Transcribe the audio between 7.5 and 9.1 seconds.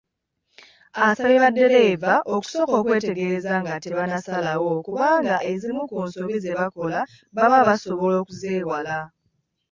basobola okuzeewala.